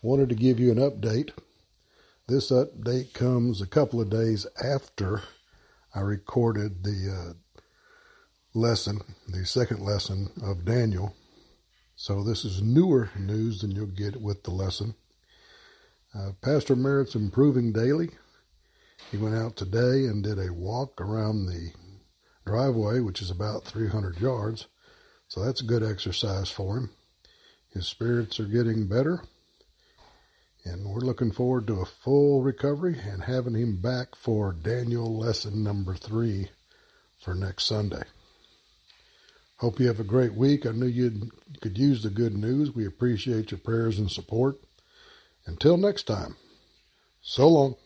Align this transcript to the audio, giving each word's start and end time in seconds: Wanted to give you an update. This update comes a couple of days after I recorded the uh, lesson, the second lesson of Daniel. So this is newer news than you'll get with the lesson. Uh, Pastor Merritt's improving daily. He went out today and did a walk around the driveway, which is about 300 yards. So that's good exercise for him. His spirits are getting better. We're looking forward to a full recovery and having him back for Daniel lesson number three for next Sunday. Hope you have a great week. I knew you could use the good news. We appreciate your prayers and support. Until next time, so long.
Wanted 0.00 0.28
to 0.28 0.36
give 0.36 0.60
you 0.60 0.70
an 0.70 0.78
update. 0.78 1.32
This 2.28 2.52
update 2.52 3.14
comes 3.14 3.60
a 3.60 3.66
couple 3.66 4.00
of 4.00 4.08
days 4.08 4.46
after 4.62 5.22
I 5.92 6.00
recorded 6.00 6.84
the 6.84 7.34
uh, 7.34 7.60
lesson, 8.54 9.00
the 9.26 9.44
second 9.44 9.80
lesson 9.80 10.30
of 10.40 10.64
Daniel. 10.64 11.16
So 11.96 12.22
this 12.22 12.44
is 12.44 12.62
newer 12.62 13.10
news 13.18 13.60
than 13.60 13.72
you'll 13.72 13.86
get 13.86 14.22
with 14.22 14.44
the 14.44 14.52
lesson. 14.52 14.94
Uh, 16.14 16.30
Pastor 16.42 16.76
Merritt's 16.76 17.16
improving 17.16 17.72
daily. 17.72 18.10
He 19.10 19.16
went 19.16 19.34
out 19.34 19.56
today 19.56 20.04
and 20.06 20.22
did 20.22 20.38
a 20.38 20.52
walk 20.52 21.00
around 21.00 21.46
the 21.46 21.72
driveway, 22.46 23.00
which 23.00 23.20
is 23.20 23.32
about 23.32 23.64
300 23.64 24.20
yards. 24.20 24.68
So 25.26 25.44
that's 25.44 25.60
good 25.60 25.82
exercise 25.82 26.52
for 26.52 26.76
him. 26.76 26.90
His 27.74 27.88
spirits 27.88 28.38
are 28.38 28.46
getting 28.46 28.86
better. 28.86 29.24
We're 30.98 31.04
looking 31.04 31.30
forward 31.30 31.68
to 31.68 31.74
a 31.74 31.84
full 31.84 32.42
recovery 32.42 32.98
and 32.98 33.22
having 33.22 33.54
him 33.54 33.76
back 33.76 34.16
for 34.16 34.52
Daniel 34.52 35.16
lesson 35.16 35.62
number 35.62 35.94
three 35.94 36.48
for 37.16 37.36
next 37.36 37.66
Sunday. 37.66 38.02
Hope 39.58 39.78
you 39.78 39.86
have 39.86 40.00
a 40.00 40.04
great 40.04 40.34
week. 40.34 40.66
I 40.66 40.72
knew 40.72 40.86
you 40.86 41.30
could 41.60 41.78
use 41.78 42.02
the 42.02 42.10
good 42.10 42.34
news. 42.36 42.74
We 42.74 42.84
appreciate 42.84 43.52
your 43.52 43.60
prayers 43.60 44.00
and 44.00 44.10
support. 44.10 44.56
Until 45.46 45.76
next 45.76 46.08
time, 46.08 46.34
so 47.22 47.46
long. 47.46 47.76